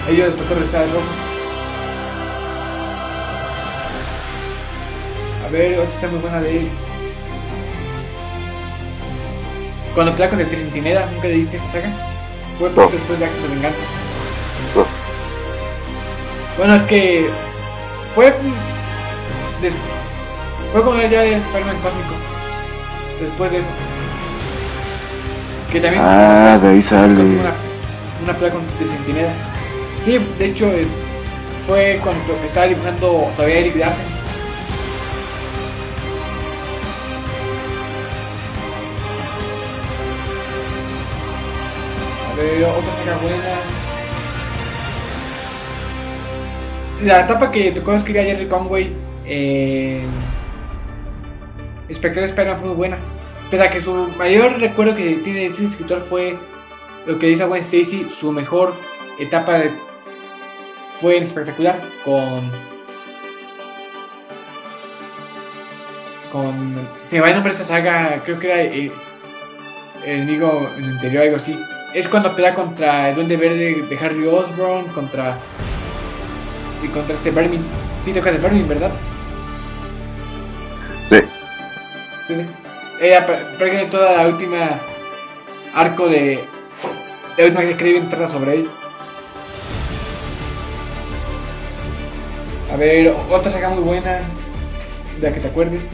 [0.10, 1.29] Ellos les tocó regresar al rojo.
[5.50, 6.70] A ver, otra está muy buena de él.
[9.96, 11.90] Cuando pelea con el Tricentinela, ¿nunca leíste esa saga?
[12.58, 12.98] Fue poco No.
[12.98, 13.84] después de Actos de Venganza.
[14.76, 14.86] No.
[16.58, 17.30] Bueno, es que
[18.14, 18.26] fue.
[19.62, 19.74] des-
[20.72, 22.14] fue cuando ya es Spider-Man cósmico.
[23.20, 23.68] Después de eso.
[25.72, 26.04] Que también.
[26.06, 27.14] Ah, de ahí sale.
[27.22, 27.54] Una,
[28.24, 29.34] una pelea con el Tricentinela.
[30.06, 30.86] Sí, de hecho, eh,
[31.68, 34.06] fue cuando estaba dibujando todavía Eric Larsen.
[42.40, 43.44] A ver, otra saga buena.
[47.04, 48.94] La etapa que tocó escribir a Jerry Conway
[49.26, 50.08] en
[51.90, 52.98] Inspector Spider-Man fue muy buena.
[53.52, 56.38] Pese a que su mayor recuerdo que tiene ese escritor fue
[57.08, 58.74] lo que dice Gwen Stacy, su mejor
[59.20, 59.72] etapa de-
[61.02, 61.76] fue espectacular
[62.06, 62.42] con.
[66.32, 66.88] con.
[67.08, 68.92] Se me va el nombre de esta saga, creo que era eh,
[70.06, 71.58] enemigo en el interior, algo así.
[71.94, 75.38] Es cuando pelea contra el Duende Verde de Harry Osborn, contra.
[76.84, 77.64] y contra este Vermin.
[78.04, 78.92] Sí, tocas de Vermin, ¿verdad?
[81.10, 81.18] Sí.
[82.28, 82.46] Sí, sí.
[83.02, 84.70] Ella pr- prácticamente toda la última
[85.74, 86.44] arco de.
[87.38, 88.70] La última que Kraven trata sobre él.
[92.72, 94.20] A ver, otra saga muy buena.
[95.20, 95.90] De la que te acuerdes.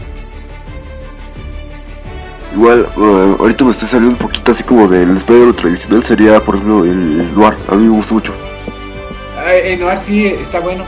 [2.56, 6.04] Igual, eh, ahorita me estoy saliendo un poquito así como del Spider tradicional.
[6.06, 7.56] Sería, por ejemplo, el Noir.
[7.70, 8.34] A mí me gusta mucho.
[9.38, 10.86] Ah, En Noir sí está bueno.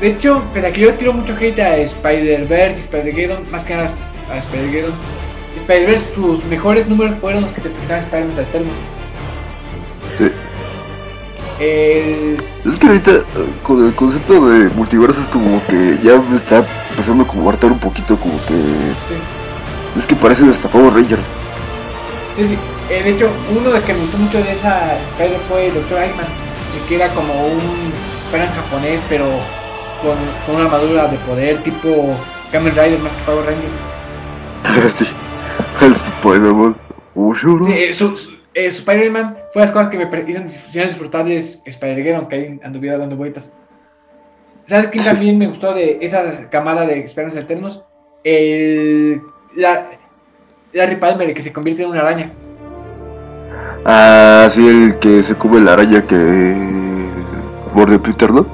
[0.00, 3.74] De hecho, pese a que yo tiro mucho hate a Spider-Verse y Spider-Geddon, más que
[3.74, 3.90] nada
[4.32, 4.92] a Spider-Geddon.
[5.56, 8.78] Spider-Verse, sus mejores números fueron los que te presentaban Spider-Man Alternos.
[10.16, 10.30] Sí.
[11.62, 13.24] El, Es que ahorita, eh,
[13.62, 17.70] con el concepto de multiverso, es como que ya me está empezando como a hartar
[17.70, 18.54] un poquito, como que.
[19.96, 21.22] Es que parecen hasta Power Rangers.
[22.36, 22.58] Sí, sí.
[22.90, 25.98] Eh, de hecho, uno de que me gustó mucho de esa Spider fue el Dr.
[26.02, 26.26] Eggman,
[26.88, 27.92] que era como un
[28.24, 29.26] Spider-Man japonés, pero
[30.02, 32.14] con, con una armadura de poder tipo
[32.52, 34.90] Kamen Rider más que Power Ranger.
[34.96, 35.06] sí.
[35.80, 36.76] El Spider-Man.
[37.14, 37.34] Oh.
[37.34, 42.28] Sí, eh, su, su- eh, Spider-Man fue las cosas que me hicieron dis- disfrutables Spider-Man,
[42.28, 43.52] que ahí anduviera dando vueltas.
[44.66, 47.84] ¿Sabes quién también me gustó de esa camada de Spider-Man Alternos?
[48.22, 49.22] El,
[49.56, 49.88] la,
[50.72, 52.32] Larry Palmer, que se convierte en una araña.
[53.84, 56.54] Ah, sí, el que se come la araña que.
[57.74, 58.46] Borde Peter, ¿no?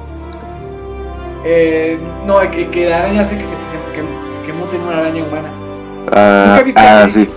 [1.44, 5.24] Eh, no, que, que la araña hace que se que, que, mute en una araña
[5.24, 5.48] humana.
[6.12, 7.28] Ah, ¿Nunca viste ah sí.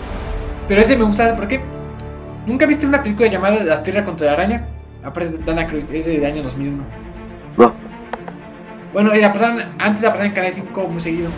[0.67, 1.59] Pero ese me gusta, ¿por qué?
[2.45, 4.65] ¿Nunca viste una película llamada La Tierra contra la Araña?
[5.03, 6.83] Aparte de Dana Cruz, es del año 2001.
[7.57, 7.73] No.
[8.93, 9.27] Bueno, y la
[9.79, 11.29] antes la pasaban en Canal 5 muy seguido.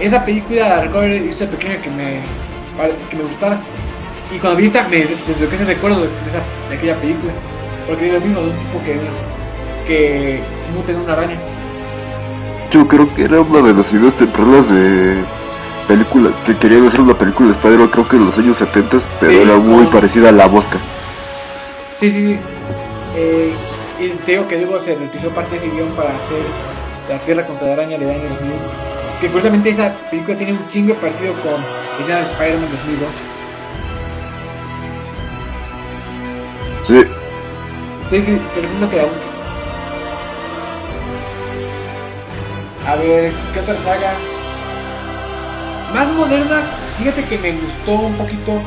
[0.00, 2.20] Esa película la recuerdo hizo de pequeño que me,
[3.10, 3.60] que me gustara.
[4.34, 7.32] Y cuando vi esta, me desbloqueé ese recuerdo de, esa, de aquella película.
[7.86, 8.98] Porque es lo mismo de un tipo que,
[9.86, 10.40] que
[10.74, 11.36] muta en una araña.
[12.72, 15.16] Yo creo que era una de las ideas tempranas de
[15.86, 19.32] película que querían hacer una película de Spider-Man, creo que en los años 70, pero
[19.32, 20.78] Sí, era muy con- parecida a La Mosca.
[21.94, 22.38] Sí, sí, sí.
[23.16, 23.52] Eh,
[24.00, 26.38] y te digo que luego se reutilizó parte de ese guion para hacer
[27.08, 28.54] La Tierra contra la Araña del año 2001.
[29.20, 31.62] Que curiosamente esa película tiene un chingo parecido con
[32.02, 33.10] esa de Spider-Man 2002.
[36.86, 37.04] Sí,
[38.10, 39.32] Sí, sí, te recomiendo que la busques.
[42.86, 44.12] A ver, ¿qué otra saga?
[45.94, 46.64] Más modernas,
[46.98, 48.60] fíjate que me gustó un poquito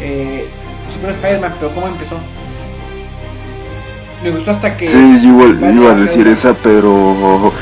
[0.00, 0.46] eh,
[0.92, 2.18] Super Spider-Man, pero ¿cómo empezó?
[4.22, 4.86] Me gustó hasta que...
[4.86, 7.52] sí, yo iba a decir esa, pero.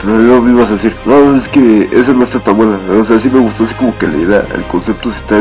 [0.00, 2.78] Pero luego me ibas a decir, no, es que esa no está tan buena.
[3.00, 5.36] O sea, sí me gustó así como que la idea, el concepto está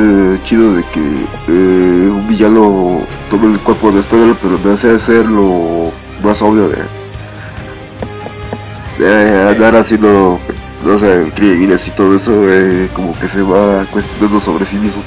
[0.46, 1.00] chido de que
[1.48, 5.92] eh, un villano tome el cuerpo de Spider-Man, pero me hace hacerlo
[6.24, 6.78] más obvio de.
[9.06, 10.40] de andar haciendo,
[10.84, 15.04] no sé, crímenes y todo eso, eh, como que se va cuestionando sobre sí mismo.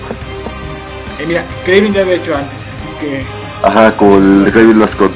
[1.19, 3.25] Eh, mira, Kraven ya lo he hecho antes, así que...
[3.65, 5.11] Ajá, como el Raven Lascon.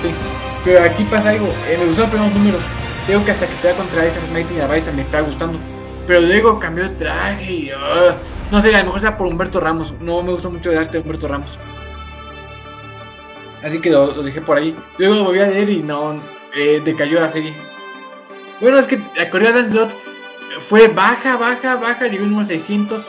[0.00, 0.08] Sí,
[0.64, 1.52] pero aquí pasa algo.
[1.78, 2.79] me gustaron los primeros números.
[3.06, 5.58] Digo que hasta que pelea contra Smite y la Bison me está gustando.
[6.06, 7.70] Pero luego cambió de traje y.
[7.70, 8.16] ah,
[8.50, 9.94] no sé, a lo mejor sea por Humberto Ramos.
[10.00, 11.58] No me gusta mucho el arte de Humberto Ramos.
[13.62, 14.74] Así que lo, lo dejé por ahí.
[14.98, 16.20] Luego lo volví a leer y no.
[16.54, 17.52] eh, decayó la serie.
[18.60, 19.90] Bueno, es que la Corea Dance Lot
[20.60, 22.06] fue baja, baja, baja.
[22.08, 23.06] Llegó el número 600.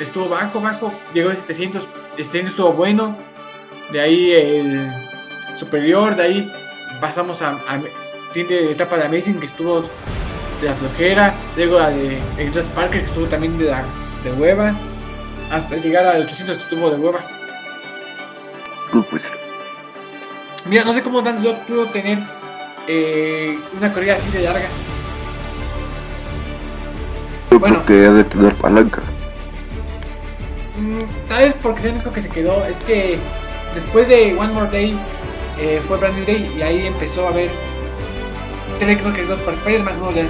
[0.00, 0.92] Estuvo bajo, bajo.
[1.12, 1.86] Llegó el 700.
[2.16, 3.16] 700 estuvo bueno.
[3.92, 4.90] De ahí el
[5.58, 6.16] superior.
[6.16, 6.52] De ahí
[7.00, 7.80] pasamos a, a
[8.34, 9.88] siguiente etapa de Amazing que estuvo de
[10.66, 13.84] la flojera, luego la de Exodus Parker que estuvo también de la
[14.24, 14.74] de hueva,
[15.52, 17.20] hasta llegar al 800 que estuvo de hueva.
[18.92, 19.22] No, pues,
[20.68, 22.18] Mira, no sé cómo Dog pudo tener
[22.88, 24.66] eh, una corrida así de larga.
[27.52, 27.84] yo Bueno.
[27.84, 29.00] creo que ha de tener palanca.
[30.76, 32.64] Mm, tal vez porque es el único que se quedó.
[32.64, 33.18] Es que
[33.74, 34.98] después de One More Day
[35.60, 37.73] eh, fue Brand New Day y ahí empezó a haber tres
[38.86, 40.24] creo que dos para Spider-Man, uno de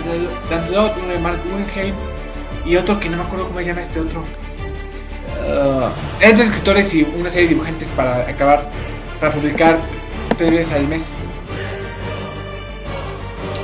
[0.51, 1.95] Lancelot, uno de Mark Guggenheim
[2.64, 4.21] y otro que no me acuerdo cómo se llama este otro.
[4.21, 5.88] Uh,
[6.21, 8.71] eran tres escritores y una serie de dibujantes para acabar,
[9.21, 9.79] para publicar
[10.37, 11.12] tres veces al mes.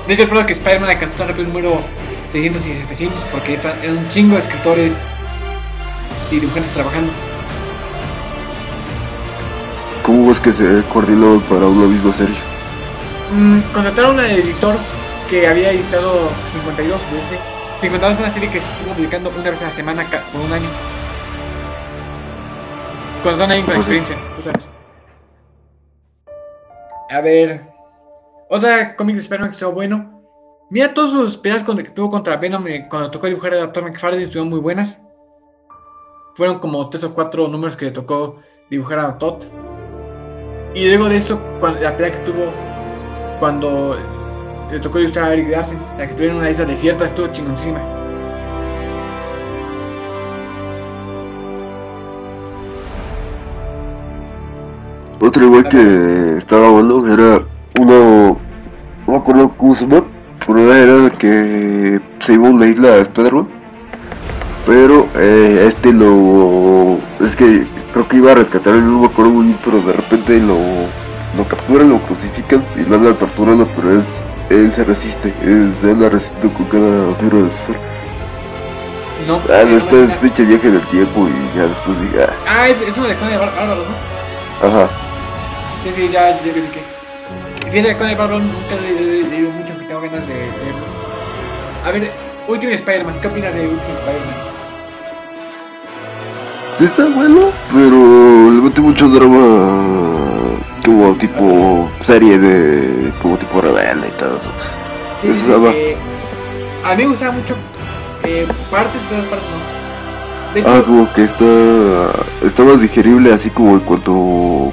[0.06, 1.80] De hecho, recuerdo que Spider-Man alcanzó tan rápido el número
[2.32, 5.02] 600 y 700 porque están, eran un chingo de escritores
[6.30, 7.12] y dibujantes trabajando.
[10.02, 12.49] ¿Cómo ves que se coordinó para una misma serie?
[13.32, 14.74] Mm, contrataron a un editor
[15.28, 17.38] que había editado 52 veces.
[17.80, 20.52] 52 fue una serie que se estuvo publicando una vez a la semana por un
[20.52, 20.68] año.
[23.22, 24.68] Contrataron a alguien con experiencia, tú sabes.
[27.10, 27.62] A ver.
[28.48, 30.20] Otra cómic de Spider-Man que estuvo bueno.
[30.70, 33.84] Mira todos sus peleas con- que tuvo contra Venom eh, cuando tocó dibujar a Dr.
[33.84, 34.98] McFarlane estuvieron muy buenas.
[36.34, 38.36] Fueron como tres o cuatro números que le tocó
[38.70, 39.44] dibujar a Todd.
[40.74, 42.52] Y luego de eso, cuando, la pelea que tuvo
[43.40, 43.96] cuando
[44.70, 47.80] le tocó ilustrar a Eric Larsen, la que tuvieron una isla desierta, estuvo chingoncísima.
[55.20, 57.42] Otro igual que estaba bueno era
[57.78, 58.38] uno,
[59.06, 60.04] no me acuerdo cómo se llama,
[60.46, 63.48] pero era que se iba a una isla a Spider-Man.
[64.66, 66.98] Pero eh, este lo.
[67.24, 69.08] Es que creo que iba a rescatar, no me
[69.64, 70.56] pero de repente lo,
[71.36, 74.04] lo capturan, lo crucifican y lo andan torturando, pero él,
[74.50, 77.76] él se resiste, él se anda resistiendo con cada fibra de su ser.
[79.26, 80.20] No, Ah, no me después suena.
[80.20, 83.14] pinche viaje en el tiempo y ya después dije, ah, Ah, es, es uno de
[83.16, 84.66] Conan de Bar- Bárbaros, ¿no?
[84.68, 84.88] ajá.
[85.84, 86.46] Sí, sí, ya, ya.
[86.46, 90.34] Y fíjate que Conan de Bárbaros nunca le he leído mucho, aunque tengo ganas de
[90.34, 90.86] leerlo.
[91.84, 92.10] A ver,
[92.48, 94.34] Ultimate Spider-Man, ¿qué opinas de Ultimate Spider-Man?
[96.78, 100.19] Sí está bueno, pero le mete mucho drama
[100.90, 104.50] como tipo serie de como tipo rebelde y todo eso.
[105.20, 105.96] Sí, eh,
[106.84, 107.54] a mí me gustaba mucho
[108.24, 110.54] eh, partes, pero partes no.
[110.54, 114.72] De hecho, Ah, como que está está más digerible así como en cuanto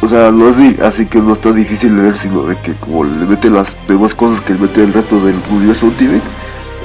[0.00, 3.04] o sea, no es así que no está difícil de leer, sino de que como
[3.04, 6.22] le mete las demás cosas que le mete el resto del universo Ultimate,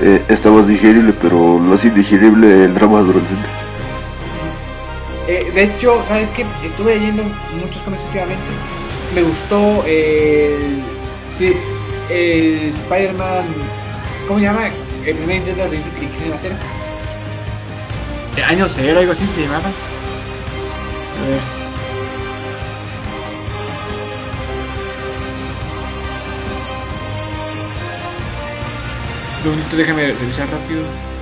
[0.01, 3.47] eh, está más digerible, pero no es indigerible el drama adolescente.
[5.27, 6.45] Eh, de hecho, ¿sabes qué?
[6.65, 7.23] Estuve leyendo
[7.61, 8.43] muchos cómics últimamente.
[9.15, 10.81] Me gustó el.
[11.29, 11.53] Sí,
[12.09, 13.45] el Spider-Man.
[14.27, 14.69] ¿Cómo se llama?
[15.05, 16.51] El primer intento de que quisieron hacer.
[18.47, 19.67] Año cero, algo así se llamaba.
[19.67, 21.39] A ver.
[29.45, 31.12] Un déjame revisar rápido.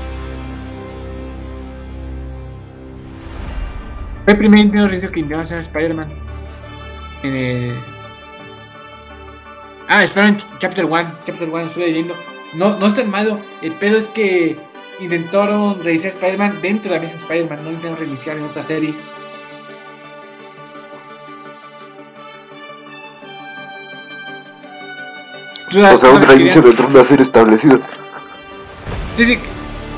[4.23, 6.07] Fue el primer Reinicio que intentó hacer Spider-Man.
[7.23, 7.71] En el...
[9.87, 11.11] Ah, Spider-Man Chapter 1.
[11.25, 12.15] Chapter 1, estuve leyendo.
[12.53, 13.39] No, no es tan malo.
[13.61, 14.57] El pedo es que
[14.99, 17.63] intentaron reiniciar Spider-Man dentro de la misma Spider-Man.
[17.63, 18.93] No intentaron reiniciar en otra serie.
[25.69, 27.79] O sea, un reinicio dentro de una serie establecida.
[29.15, 29.39] Sí, sí,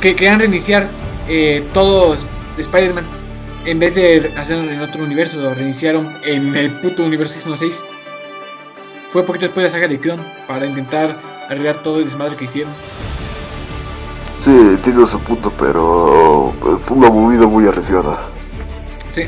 [0.01, 0.87] que querían reiniciar
[1.27, 3.22] eh, todos Spider-Man.
[3.65, 7.81] En vez de hacerlo en otro universo, lo reiniciaron en el puto universo 616.
[9.09, 11.15] Fue poquito después de la saga de Clon para intentar
[11.49, 12.73] arreglar todo el desmadre que hicieron.
[14.43, 18.19] Sí, tiene su punto, pero pues, fue una movida muy arriesgada.
[19.11, 19.27] Sí.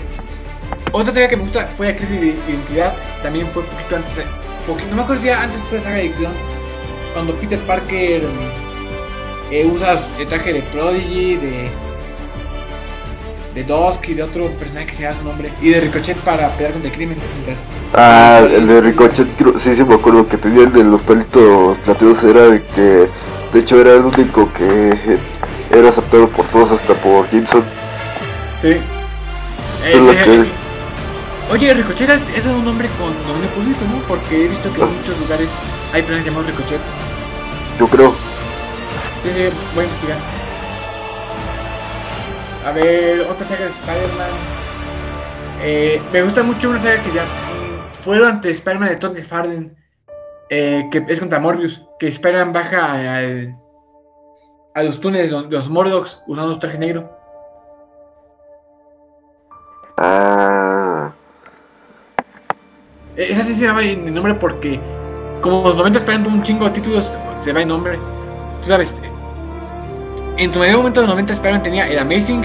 [0.91, 2.93] Otra saga que me gusta fue la crisis de identidad.
[3.23, 4.15] También fue poquito antes.
[4.17, 4.25] de-
[4.67, 6.33] poquito- no me acuerdo si era antes de la saga de Clon.
[7.13, 8.23] Cuando Peter Parker
[9.51, 11.69] eh, usa el traje de Prodigy, de.
[13.55, 15.51] De Dusk y de otro personaje que se llama su nombre.
[15.61, 17.17] Y de Ricochet para pelear contra el crimen.
[17.33, 17.59] Mientras,
[17.93, 21.77] Ah, el de Ricochet, creo- sí, sí me acuerdo que tenía el de los pelitos
[21.79, 23.07] plateados, era el que
[23.53, 25.17] de hecho era el único que
[25.71, 27.63] era aceptado por todos, hasta por Gibson.
[28.61, 28.77] Sí.
[29.87, 30.65] Es lo Ese- que-
[31.53, 33.99] Oye, Ricochet es un nombre con dominio público, ¿no?
[34.07, 35.47] Porque he visto que en muchos lugares
[35.93, 36.81] hay personas llamados Ricochet.
[37.79, 38.13] Yo creo.
[39.21, 39.43] Sí, sí,
[39.75, 40.17] voy a investigar.
[42.65, 44.29] A ver, otra saga de Spider-Man.
[45.61, 47.25] Eh, me gusta mucho una saga que ya
[47.93, 49.71] fue durante Spider-Man de Todd McFarlane.
[50.49, 51.83] Eh, que es contra Morbius.
[51.99, 53.55] Que Spider-Man baja al,
[54.73, 57.11] a los túneles de los- Mordocs usando su traje negro.
[59.97, 61.11] Ah,
[63.15, 64.79] Esa sí se llama en nombre porque,
[65.41, 67.97] como los 90 Spider-Man tuvo un chingo de títulos, se va en nombre.
[68.61, 69.01] Tú sabes,
[70.37, 72.43] en tu mayor momento de los 90 Spider-Man tenía el Amazing,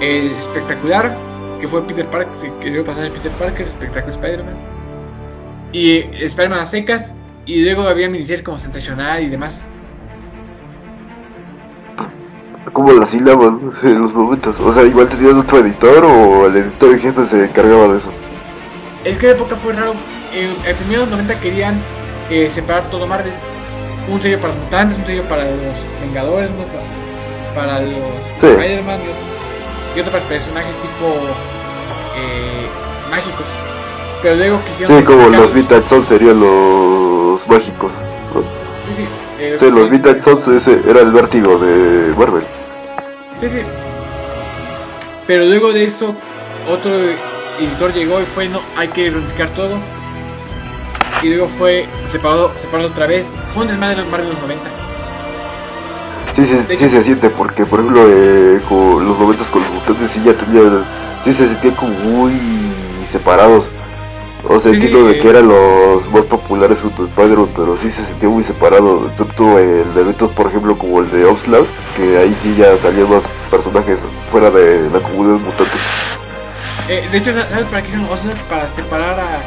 [0.00, 1.16] el Espectacular,
[1.60, 4.56] que fue Peter Parker, se quería pasar de Peter Parker, Espectacular Spider-Man,
[5.72, 7.12] y Spider-Man a secas,
[7.46, 9.64] y luego había miniseries como Sensacional y demás.
[12.72, 14.60] como las sílabas en los momentos.
[14.60, 18.10] O sea, igual tenías otro editor o el editor en jefe se encargaba de eso.
[19.04, 19.94] Es que de época fue raro.
[20.34, 21.80] En, en primeros 90 querían
[22.30, 23.32] eh, separar todo Marvel.
[24.10, 26.64] Un sello para los mutantes, un sello para los Vengadores, ¿no?
[26.64, 27.92] Pa- para, los
[28.40, 28.46] Sí.
[28.46, 29.00] Spider-Man
[29.96, 31.06] y otro, para personajes tipo
[32.16, 32.68] eh,
[33.10, 33.46] mágicos.
[34.22, 34.98] Pero luego quisieron.
[34.98, 35.52] Sí, como los.
[35.54, 37.90] Vintage Souls serían los mágicos.
[38.34, 38.40] ¿no?
[38.42, 39.04] Sí, sí.
[39.40, 42.42] eh, Sí, los Vintage Souls ese era el vértigo de Marvel.
[43.40, 43.60] Sí, sí.
[45.26, 46.14] Pero luego de esto,
[46.68, 46.90] otro
[47.60, 49.76] editor llegó y fue, no, hay que reunificar todo.
[51.22, 53.26] Y luego fue separado, separado otra vez.
[53.52, 54.70] Fue un desmadre de los Marvel de los 90.
[56.36, 60.12] Sí, sí, sí se siente, porque por ejemplo eh, con los momentos con los mutantes
[60.12, 60.84] sí ya tenían,
[61.24, 62.32] sí se sentían como muy
[63.10, 63.66] separados.
[64.48, 65.20] O sea, Sí, sí, entiendo de eh.
[65.20, 69.10] que eran los más populares junto a Spider-Man, pero sí se sentía muy separado.
[69.18, 71.64] Tanto el de eventos, por ejemplo, como el de Oxlack,
[71.96, 73.98] que ahí sí ya salían más personajes
[74.30, 75.72] fuera de la comunidad mutante.
[76.88, 78.36] Eh, de hecho, ¿sabes para qué hicieron Osner?
[78.48, 79.40] Para separar a,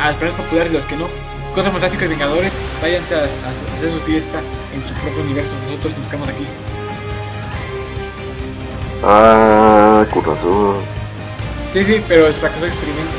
[0.00, 1.06] a los personajes populares de los que no.
[1.54, 4.40] Cosas fantásticas Vengadores, váyanse a, a hacer su fiesta
[4.74, 5.52] en su propio universo.
[5.66, 6.46] Nosotros nos quedamos aquí.
[9.02, 10.76] Ah, con razón.
[11.70, 13.12] Sí, sí, pero es fracasó el experimento.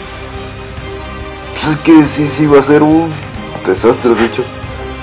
[1.54, 3.12] Pues es que sí, sí va a ser un
[3.66, 4.44] desastre, de hecho.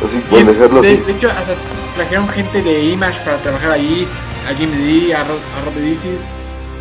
[0.04, 0.96] Así, Y por es- dejarlo de, así.
[1.02, 1.54] de hecho, hasta
[1.94, 4.06] trajeron gente de Image para trabajar ahí,
[4.50, 6.18] a Jim Lee, a, Ro- a Rob Liefeld,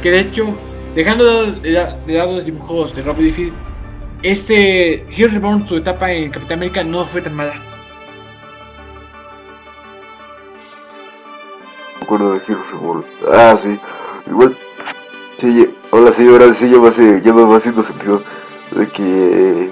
[0.02, 0.56] que de hecho,
[0.96, 3.54] dejando de, de lado los dibujos de Rob Liefeld,
[4.24, 7.54] ese Hero Reborn, su etapa en Capitán América, no fue tan mala.
[12.04, 13.06] me acuerdo de Heroes Reborn.
[13.32, 13.80] Ah, sí.
[14.28, 14.56] Igual.
[15.40, 18.22] Sí, ahora sí, ahora sí ya me, hace, ya me va haciendo sentido.
[18.72, 19.72] De que.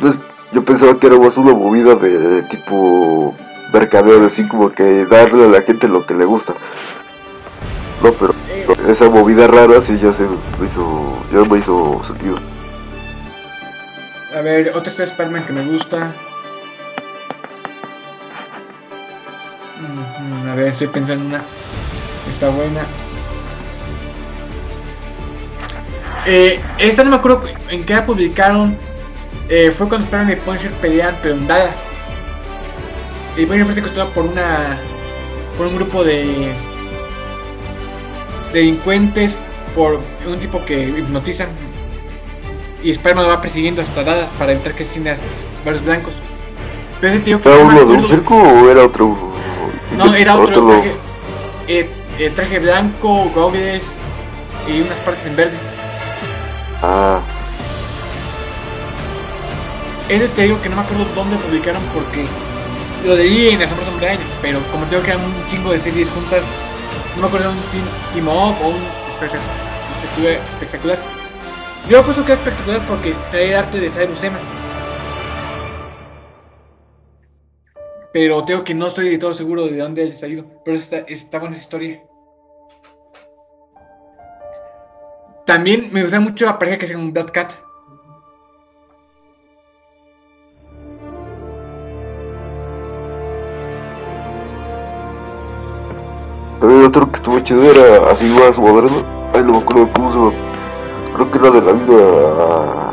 [0.00, 0.18] Pues,
[0.52, 3.34] yo pensaba que era más una movida de tipo.
[3.72, 6.54] Mercadeo, de así como que darle a la gente lo que le gusta.
[8.02, 11.18] No, pero Eh, esa movida rara sí ya se me hizo.
[11.32, 12.38] Ya me hizo sentido.
[14.34, 16.12] A ver, otra está Spider-Man que me gusta.
[20.48, 21.42] A ver, estoy pensando en una.
[22.28, 22.82] Está buena.
[26.26, 28.76] Eh, esta no me acuerdo en qué la publicaron.
[29.48, 31.84] Eh, fue cuando Spider-Man y Punisher pelean, pero en Dallas.
[33.36, 34.78] Y Punisher fue secuestrado por una.
[35.56, 36.52] por un grupo de.
[38.52, 39.36] delincuentes.
[39.74, 41.48] por un tipo que hipnotizan.
[42.82, 45.16] Y Spider-Man lo va persiguiendo hasta Dallas para evitar que asesine a
[45.64, 46.14] varios blancos.
[47.00, 49.16] Pero ese tío que ¿Era uno de un circo o era otro?
[49.96, 50.94] no, era otro traje,
[51.68, 53.92] eh, eh, traje blanco, goggles
[54.68, 55.56] y unas partes en verde.
[56.82, 57.20] Ah,
[60.10, 62.26] ese te digo que no me acuerdo dónde publicaron porque
[63.06, 66.10] lo leí en Asombroso Hombre Año, pero como tengo que eran un chingo de series
[66.10, 66.42] juntas,
[67.14, 70.40] no me acuerdo de un team, team up o un espectacular.
[70.50, 71.19] espectacular.
[71.88, 74.38] Yo pienso que es espectacular porque trae arte de Saber Buscema.
[78.12, 80.44] Pero tengo que no estoy de todo seguro de dónde haya salido.
[80.64, 82.02] Pero está, está buena esa historia.
[85.46, 87.52] También me gusta mucho la pareja que se llama Black Cat.
[96.60, 99.02] También otro que estuvo chido era así más moderno.
[99.34, 100.32] Ay, no me acuerdo cómo.
[101.20, 102.92] Creo que era de la misma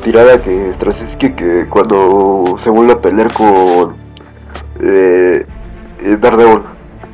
[0.00, 3.94] tirada que Straczynski que cuando se vuelve a pelear con
[4.80, 5.44] eh,
[6.02, 6.62] eh Daredevil.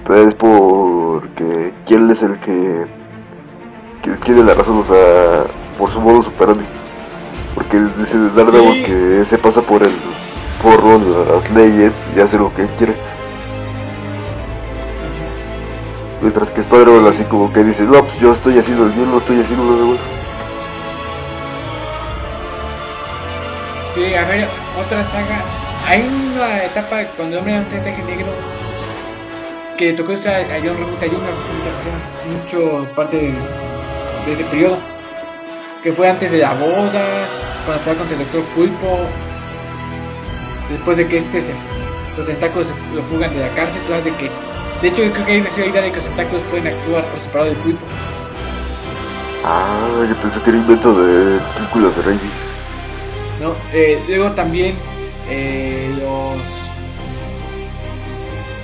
[0.08, 2.86] Es porque quién es el que,
[4.02, 6.62] que tiene la razón, o sea, por su modo superando.
[7.56, 8.84] Porque dice Daredevil Sí.
[8.84, 9.94] que se pasa por el
[10.62, 11.00] porro
[11.40, 12.94] las leyes y hace lo que quiere.
[16.22, 19.40] Mientras que Spider-Man así como que dice, no, pues yo estoy haciendo el no estoy
[19.40, 20.00] haciendo lo de bueno.
[23.92, 24.48] Sí, a ver,
[24.78, 25.42] otra saga.
[25.86, 26.00] Hay
[26.34, 28.26] una etapa cuando hombre traje negro
[29.76, 31.34] que tocó esta a John Romita Jr.
[32.30, 33.32] mucho parte de,
[34.26, 34.78] de ese periodo.
[35.82, 37.26] Que fue antes de la boda,
[37.66, 39.00] cuando estaba contra el Doctor Pulpo.
[40.70, 41.52] Después de que este se,
[42.16, 44.30] los tentáculos se- lo fugan de la cárcel, tras de que.
[44.82, 47.20] De hecho, yo creo que hay una idea de que los tentáculos pueden actuar por
[47.20, 47.86] separado del pulpo.
[49.44, 52.30] Ah, yo pensé que era invento de películas de Raimi.
[53.40, 53.54] ¿no?
[53.72, 54.76] Eh, luego también
[55.28, 56.40] eh, los.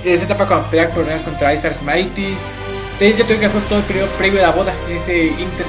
[0.03, 2.35] Esa etapa cuando pelean problemas contra Stars Mighty.
[2.99, 5.65] De hecho, tengo que fue todo el periodo previo a la boda, en ese Inter.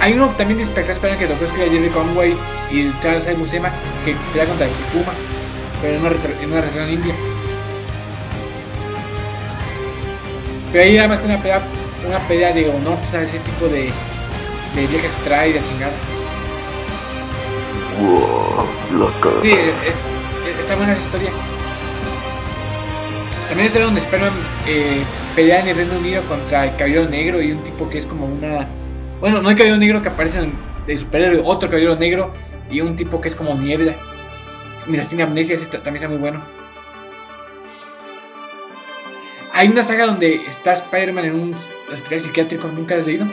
[0.00, 2.36] Hay uno también de espectacular que tocó escribir a Jerry Conway
[2.70, 3.34] y el Charles A.
[3.34, 3.70] Buscema
[4.04, 5.12] que pelea contra el Puma,
[5.80, 6.10] pero en una,
[6.42, 7.14] en una región india.
[10.72, 11.62] Pero ahí era más que una pelea,
[12.06, 13.28] una pelea de honor, ¿sabes?
[13.28, 13.90] Ese tipo de,
[14.74, 15.92] de vieja extra y de chingada.
[18.00, 19.10] Wow.
[19.42, 21.30] Sí, eh, eh, está buena esa historia.
[23.48, 24.32] También es donde Spider-Man
[24.66, 25.02] eh,
[25.34, 28.26] pelea en el Reino Unido contra el Caballero Negro y un tipo que es como
[28.26, 28.68] una.
[29.20, 30.52] Bueno, no el Caballero Negro que aparece en
[30.86, 32.32] de superhéroe, otro Caballero Negro
[32.70, 33.92] y un tipo que es como niebla.
[34.90, 36.40] Mientras tiene amnesia, ese ta- también está muy bueno.
[39.52, 41.54] Hay una saga donde está Spider-Man en un
[41.92, 43.26] hospital psiquiátrico, nunca has leído.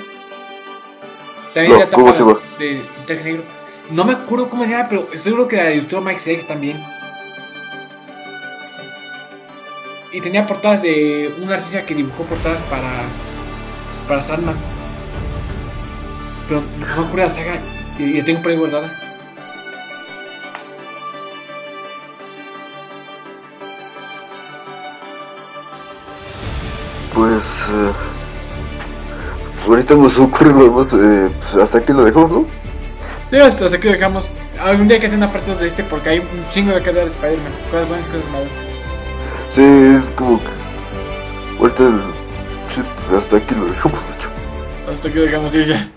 [1.54, 2.40] También No, la etapa ¿cómo se llama?
[2.60, 3.44] de traje negro.
[3.90, 6.80] No me acuerdo cómo se llama, pero estoy seguro que la ilustró Mike Zeck también.
[10.12, 12.90] Y tenía portadas de un artista que dibujó portadas para,
[13.90, 14.56] pues, para Sandman.
[16.48, 17.62] Pero no me acuerdo de la saga
[18.00, 19.07] y y la tengo por ahí guardada.
[27.68, 27.90] Pues.
[27.90, 30.88] eh, ahorita no se ocurre nada más.
[30.94, 32.46] Eh, pues hasta aquí lo dejamos, ¿no?
[33.30, 34.30] Sí, hasta aquí lo dejamos.
[34.60, 37.06] Algún día que hacer una parte de este porque hay un chingo de que hablar
[37.06, 37.52] de Spider-Man.
[37.72, 38.50] Cosas buenas y cosas malas.
[39.50, 40.48] Sí, es como que.
[41.60, 41.84] Ahorita.
[42.74, 42.82] sí,
[43.16, 44.30] hasta aquí lo dejamos, de hecho.
[44.92, 45.90] Hasta aquí lo dejamos y ya.